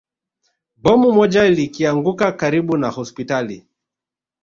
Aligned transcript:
Bomu 0.77 1.11
moja 1.11 1.49
likianguka 1.49 2.31
karibu 2.31 2.77
na 2.77 2.89
hospitali 2.89 3.67